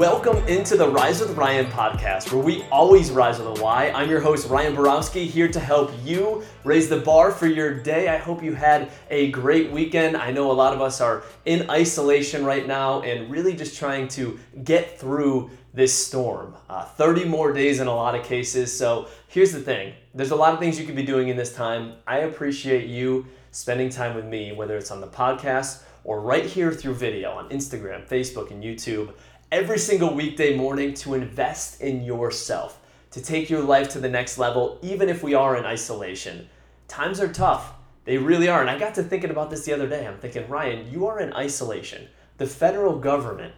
[0.00, 3.92] welcome into the Rise with Ryan podcast, where we always rise with a Y.
[3.94, 8.08] I'm your host, Ryan Borowski, here to help you raise the bar for your day.
[8.08, 10.16] I hope you had a great weekend.
[10.16, 14.08] I know a lot of us are in isolation right now and really just trying
[14.08, 16.54] to get through this storm.
[16.70, 18.74] Uh, 30 more days in a lot of cases.
[18.74, 21.54] So here's the thing there's a lot of things you could be doing in this
[21.54, 21.96] time.
[22.06, 26.72] I appreciate you spending time with me, whether it's on the podcast or right here
[26.72, 29.12] through video on Instagram, Facebook, and YouTube
[29.52, 34.38] every single weekday morning to invest in yourself, to take your life to the next
[34.38, 36.48] level, even if we are in isolation.
[36.86, 37.72] Times are tough.
[38.04, 38.60] They really are.
[38.60, 40.06] And I got to thinking about this the other day.
[40.06, 42.06] I'm thinking, Ryan, you are in isolation.
[42.38, 43.52] The federal government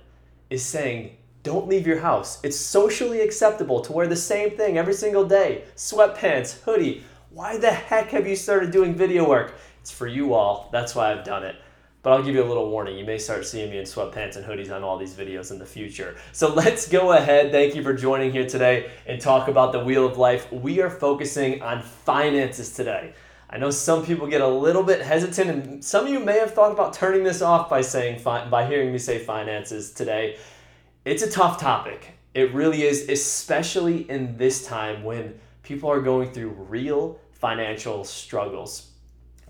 [0.48, 2.40] is saying, don't leave your house.
[2.42, 7.04] It's socially acceptable to wear the same thing every single day sweatpants, hoodie.
[7.30, 9.54] Why the heck have you started doing video work?
[9.80, 10.70] It's for you all.
[10.72, 11.56] That's why I've done it.
[12.02, 12.98] But I'll give you a little warning.
[12.98, 15.66] You may start seeing me in sweatpants and hoodies on all these videos in the
[15.66, 16.16] future.
[16.32, 17.52] So let's go ahead.
[17.52, 20.50] Thank you for joining here today and talk about the Wheel of Life.
[20.52, 23.14] We are focusing on finances today.
[23.48, 26.54] I know some people get a little bit hesitant, and some of you may have
[26.54, 30.38] thought about turning this off by saying by hearing me say finances today.
[31.04, 32.14] It's a tough topic.
[32.34, 38.90] It really is, especially in this time when people are going through real financial struggles.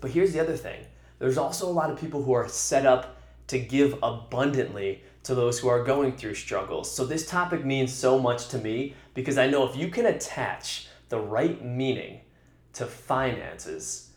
[0.01, 0.83] But here's the other thing
[1.23, 3.15] there's also a lot of people who are set up
[3.47, 6.93] to give abundantly to those who are going through struggles.
[6.93, 10.89] So this topic means so much to me because I know if you can attach
[11.07, 12.19] the right meaning
[12.73, 14.09] to finances,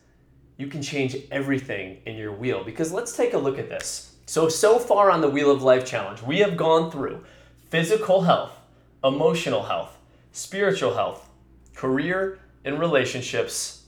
[0.57, 2.65] you can change everything in your wheel.
[2.65, 4.17] Because let's take a look at this.
[4.27, 7.25] So, so far on the Wheel of Life challenge, we have gone through
[7.71, 8.59] physical health,
[9.05, 9.97] emotional health,
[10.33, 11.31] spiritual health,
[11.73, 13.85] career, and relationships.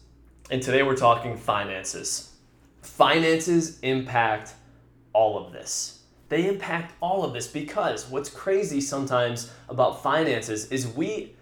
[0.53, 2.28] And today we're talking finances.
[2.89, 4.55] Finances impact
[5.13, 6.03] all of this.
[6.29, 11.35] They impact all of this because what's crazy sometimes about finances is we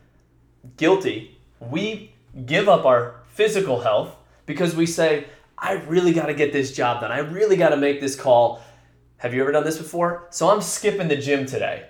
[0.77, 2.13] guilty, we
[2.45, 4.15] give up our physical health
[4.45, 5.27] because we say,
[5.59, 7.11] I really got to get this job done.
[7.11, 8.63] I really got to make this call.
[9.19, 10.27] Have you ever done this before?
[10.31, 11.87] So I'm skipping the gym today.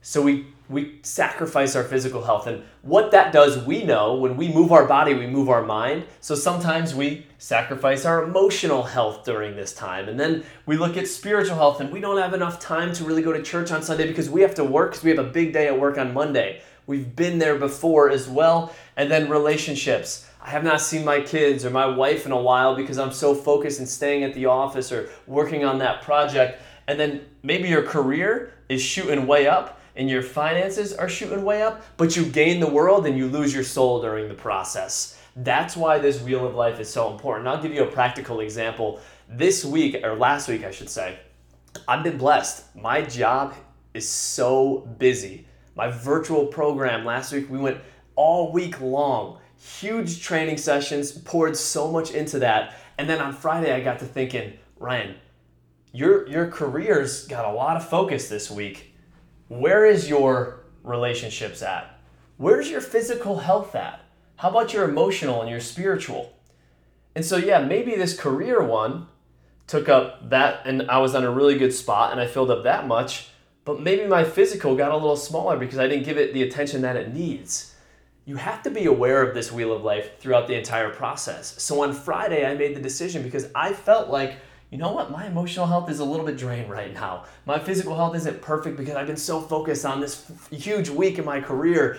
[0.00, 2.46] So we we sacrifice our physical health.
[2.46, 6.04] And what that does, we know when we move our body, we move our mind.
[6.20, 10.08] So sometimes we sacrifice our emotional health during this time.
[10.08, 13.20] And then we look at spiritual health, and we don't have enough time to really
[13.20, 15.52] go to church on Sunday because we have to work because we have a big
[15.52, 16.62] day at work on Monday.
[16.86, 18.72] We've been there before as well.
[18.96, 20.28] And then relationships.
[20.40, 23.34] I have not seen my kids or my wife in a while because I'm so
[23.34, 26.62] focused in staying at the office or working on that project.
[26.86, 31.62] And then maybe your career is shooting way up and your finances are shooting way
[31.62, 35.18] up, but you gain the world and you lose your soul during the process.
[35.36, 37.48] That's why this wheel of life is so important.
[37.48, 39.00] I'll give you a practical example.
[39.28, 41.18] This week, or last week, I should say,
[41.86, 42.74] I've been blessed.
[42.74, 43.54] My job
[43.94, 45.46] is so busy.
[45.76, 47.78] My virtual program last week, we went
[48.16, 52.74] all week long, huge training sessions, poured so much into that.
[52.98, 55.14] And then on Friday, I got to thinking, Ryan,
[55.92, 58.89] your, your career's got a lot of focus this week
[59.50, 61.98] where is your relationships at?
[62.36, 64.00] Where's your physical health at?
[64.36, 66.32] How about your emotional and your spiritual?
[67.16, 69.08] And so, yeah, maybe this career one
[69.66, 72.62] took up that, and I was on a really good spot and I filled up
[72.62, 73.30] that much,
[73.64, 76.82] but maybe my physical got a little smaller because I didn't give it the attention
[76.82, 77.74] that it needs.
[78.26, 81.60] You have to be aware of this wheel of life throughout the entire process.
[81.60, 84.36] So on Friday, I made the decision because I felt like
[84.70, 85.10] you know what?
[85.10, 87.24] My emotional health is a little bit drained right now.
[87.44, 91.18] My physical health isn't perfect because I've been so focused on this f- huge week
[91.18, 91.98] in my career.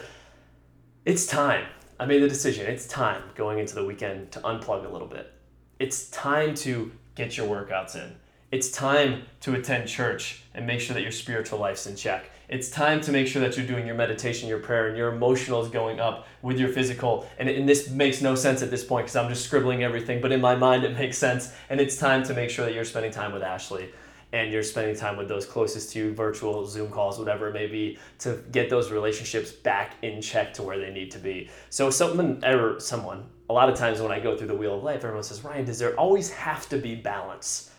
[1.04, 1.66] It's time.
[2.00, 2.68] I made the decision.
[2.68, 5.34] It's time going into the weekend to unplug a little bit.
[5.80, 8.16] It's time to get your workouts in.
[8.51, 12.29] It's time to attend church and make sure that your spiritual life's in check.
[12.50, 15.64] It's time to make sure that you're doing your meditation, your prayer, and your emotional
[15.64, 17.26] is going up with your physical.
[17.40, 20.34] And, and this makes no sense at this point because I'm just scribbling everything, but
[20.34, 21.53] in my mind it makes sense.
[21.70, 23.90] And it's time to make sure that you're spending time with Ashley
[24.34, 27.67] and you're spending time with those closest to you, virtual Zoom calls, whatever it may
[27.67, 31.49] be, to get those relationships back in check to where they need to be.
[31.70, 34.84] So someone or someone, a lot of times when I go through the wheel of
[34.84, 37.70] life, everyone says, Ryan, does there always have to be balance?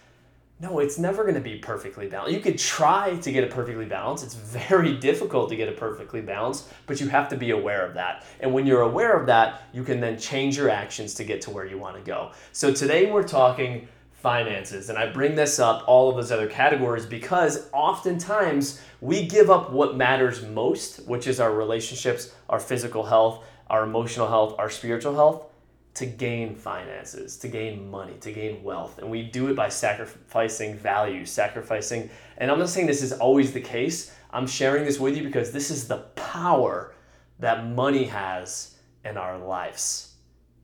[0.61, 2.37] No, it's never going to be perfectly balanced.
[2.37, 4.23] You could try to get it perfectly balanced.
[4.23, 7.95] It's very difficult to get it perfectly balanced, but you have to be aware of
[7.95, 8.25] that.
[8.39, 11.51] And when you're aware of that, you can then change your actions to get to
[11.51, 12.31] where you want to go.
[12.53, 17.07] So today we're talking finances, and I bring this up, all of those other categories,
[17.07, 23.45] because oftentimes we give up what matters most, which is our relationships, our physical health,
[23.69, 25.47] our emotional health, our spiritual health,
[25.95, 28.99] to gain finances, to gain money, to gain wealth.
[28.99, 32.09] And we do it by sacrificing value, sacrificing.
[32.39, 34.15] And I'm not saying this is always the case.
[34.31, 36.95] I'm sharing this with you because this is the power
[37.41, 40.15] that money has in our lives.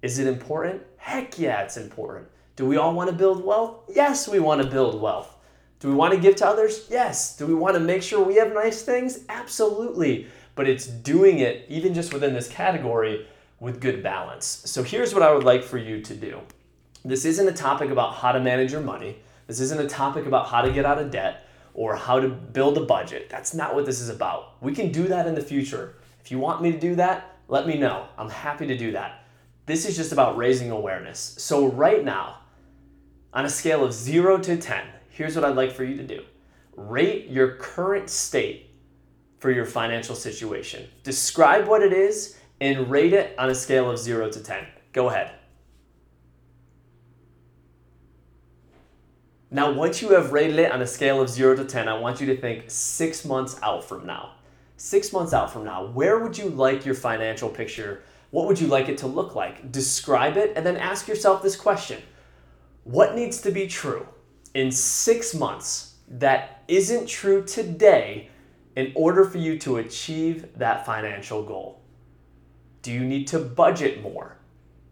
[0.01, 0.83] Is it important?
[0.97, 2.29] Heck yeah, it's important.
[2.57, 3.85] Do we all want to build wealth?
[3.89, 5.37] Yes, we want to build wealth.
[5.81, 6.87] Do we want to give to others?
[6.91, 7.37] Yes.
[7.37, 9.21] Do we want to make sure we have nice things?
[9.29, 10.27] Absolutely.
[10.55, 13.29] But it's doing it, even just within this category,
[13.61, 14.63] with good balance.
[14.67, 16.41] So here's what I would like for you to do.
[17.05, 19.19] This isn't a topic about how to manage your money.
[19.47, 22.77] This isn't a topic about how to get out of debt or how to build
[22.77, 23.29] a budget.
[23.31, 24.63] That's not what this is about.
[24.63, 25.95] We can do that in the future.
[26.21, 28.07] If you want me to do that, let me know.
[28.19, 29.25] I'm happy to do that.
[29.67, 31.19] This is just about raising awareness.
[31.39, 32.39] So, right now,
[33.33, 36.25] on a scale of 0 to 10, here's what I'd like for you to do
[36.77, 38.71] rate your current state
[39.39, 40.89] for your financial situation.
[41.03, 44.67] Describe what it is and rate it on a scale of 0 to 10.
[44.93, 45.33] Go ahead.
[49.51, 52.21] Now, once you have rated it on a scale of 0 to 10, I want
[52.21, 54.35] you to think six months out from now.
[54.77, 58.03] Six months out from now, where would you like your financial picture?
[58.31, 59.73] What would you like it to look like?
[59.73, 62.03] Describe it and then ask yourself this question
[62.85, 64.07] What needs to be true
[64.55, 68.29] in six months that isn't true today
[68.77, 71.81] in order for you to achieve that financial goal?
[72.83, 74.37] Do you need to budget more?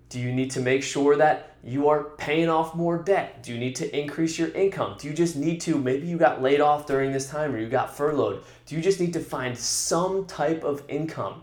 [0.09, 3.43] Do you need to make sure that you are paying off more debt?
[3.43, 4.97] Do you need to increase your income?
[4.99, 7.69] Do you just need to, maybe you got laid off during this time or you
[7.69, 8.45] got furloughed?
[8.67, 11.43] Do you just need to find some type of income?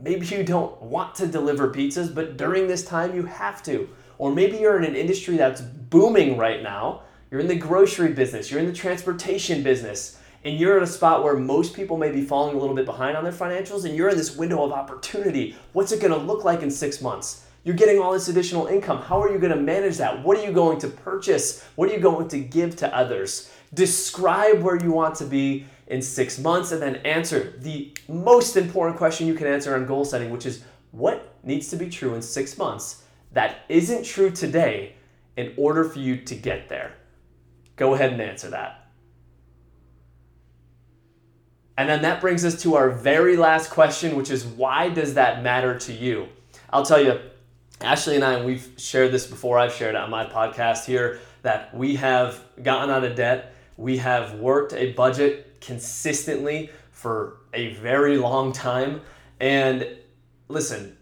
[0.00, 3.88] Maybe you don't want to deliver pizzas, but during this time you have to.
[4.18, 7.02] Or maybe you're in an industry that's booming right now.
[7.30, 11.22] You're in the grocery business, you're in the transportation business, and you're at a spot
[11.22, 14.08] where most people may be falling a little bit behind on their financials, and you're
[14.08, 15.56] in this window of opportunity.
[15.72, 17.46] What's it gonna look like in six months?
[17.62, 19.02] You're getting all this additional income.
[19.02, 20.22] How are you going to manage that?
[20.22, 21.62] What are you going to purchase?
[21.76, 23.52] What are you going to give to others?
[23.74, 28.96] Describe where you want to be in six months and then answer the most important
[28.96, 32.22] question you can answer on goal setting, which is what needs to be true in
[32.22, 34.94] six months that isn't true today
[35.36, 36.94] in order for you to get there?
[37.76, 38.79] Go ahead and answer that.
[41.80, 45.42] And then that brings us to our very last question, which is why does that
[45.42, 46.28] matter to you?
[46.68, 47.18] I'll tell you,
[47.80, 51.20] Ashley and I, and we've shared this before, I've shared it on my podcast here,
[51.40, 53.54] that we have gotten out of debt.
[53.78, 59.00] We have worked a budget consistently for a very long time.
[59.40, 59.88] And
[60.48, 60.98] listen,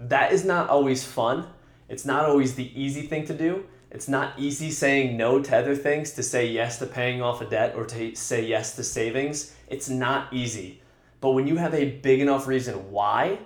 [0.00, 1.46] that is not always fun.
[1.88, 3.64] It's not always the easy thing to do.
[3.90, 7.44] It's not easy saying no to other things, to say yes to paying off a
[7.44, 9.54] debt or to say yes to savings.
[9.66, 10.82] It's not easy.
[11.20, 13.40] But when you have a big enough reason why,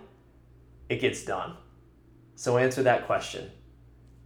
[0.89, 1.57] it gets done.
[2.37, 3.51] So answer that question.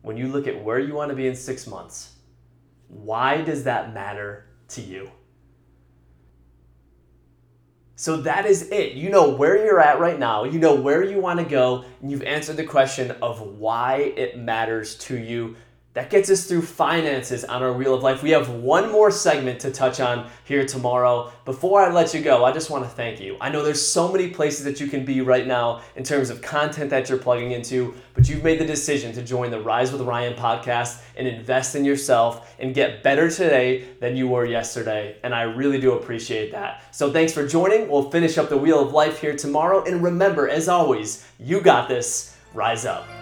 [0.02, 2.14] When you look at where you want to be in six months,
[2.88, 5.10] why does that matter to you?
[7.96, 8.92] So that is it.
[8.92, 10.44] You know where you're at right now.
[10.44, 14.38] You know where you want to go, and you've answered the question of why it
[14.38, 15.56] matters to you
[15.98, 18.22] that gets us through finances on our Wheel of Life.
[18.22, 21.32] We have one more segment to touch on here tomorrow.
[21.44, 23.36] Before I let you go, I just want to thank you.
[23.40, 26.40] I know there's so many places that you can be right now in terms of
[26.40, 30.02] content that you're plugging into, but you've made the decision to join the Rise with
[30.02, 35.16] Ryan podcast and invest in yourself and get better today than you were yesterday.
[35.24, 36.94] And I really do appreciate that.
[36.94, 37.88] So thanks for joining.
[37.88, 39.82] We'll finish up the Wheel of Life here tomorrow.
[39.82, 42.36] And remember, as always, you got this.
[42.54, 43.17] Rise up.